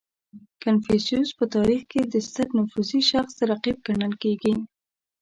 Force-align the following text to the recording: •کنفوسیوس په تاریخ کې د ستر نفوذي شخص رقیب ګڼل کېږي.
•کنفوسیوس 0.61 1.29
په 1.37 1.45
تاریخ 1.55 1.81
کې 1.91 2.01
د 2.13 2.15
ستر 2.27 2.47
نفوذي 2.57 3.01
شخص 3.11 3.33
رقیب 3.51 3.77
ګڼل 3.87 4.13
کېږي. 4.23 4.53